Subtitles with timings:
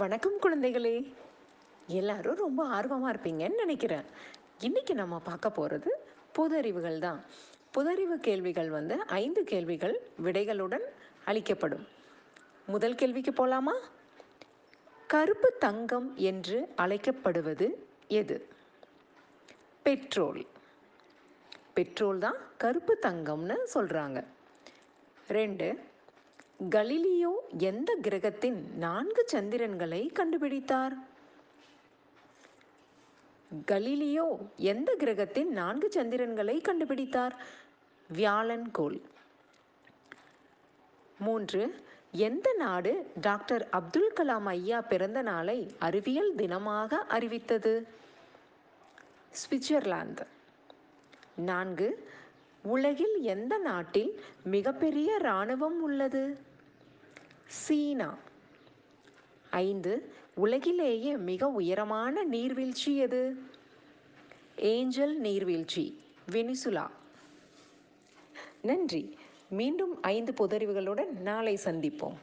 [0.00, 1.14] வணக்கம் குழந்தைகளே.
[1.86, 4.04] எல்லாரும் ரொம்ப ஆர்வமாக இருப்பீங்கன்னு நினைக்கிறேன்.
[4.60, 5.90] இன்னைக்கு நம்ம பார்க்க போகிறது
[6.32, 7.20] பொது அறிவுகள் தான்.
[7.70, 10.84] பொது அறிவு கேள்விகள் வந்து ஐந்து கேள்விகள் விடைகளுடன்
[11.24, 11.86] அளிக்கப்படும்.
[12.66, 13.74] முதல் கேள்விக்கு போகலாமா
[15.06, 17.68] கருப்பு தங்கம் என்று அழைக்கப்படுவது
[18.08, 18.48] எது?
[19.82, 20.46] பெட்ரோல்.
[21.74, 24.24] பெட்ரோல் தான் கருப்பு தங்கம்னு சொல்கிறாங்க
[25.28, 25.78] ரெண்டு
[26.70, 30.92] கலிலியோ எந்த கிரகத்தின் நான்கு சந்திரன்களை கண்டுபிடித்தார்?
[33.66, 37.30] கலிலியோ எந்த கிரகத்தின் நான்கு சந்திரன்களை கண்டுபிடித்தார்?
[38.08, 39.00] வியாழன் கோள்.
[41.18, 41.74] மூன்று
[42.12, 47.86] எந்த நாடு டாக்டர் அப்துல் கலாம் ஐயா பிறந்த நாளை அறிவியல் தினமாக அறிவித்தது?
[49.30, 50.26] சுவிட்சர்லாந்து.
[51.36, 52.10] நான்கு
[52.62, 56.50] உலகில் எந்த நாட்டில் மிகப்பெரிய இராணுவம் உள்ளது?
[57.52, 58.18] சீனா.
[59.50, 63.36] ஐந்து உலகிலேயே மிக உயரமான நீர்வீழ்ச்சி எது?
[64.56, 65.98] ஏஞ்சல் நீர்வீழ்ச்சி
[66.32, 66.86] வெனிசுலா.
[68.62, 69.18] நன்றி.
[69.48, 72.16] மீண்டும் ஐந்து பொதறிவுகளுடன் நாளை சந்திப்போம்.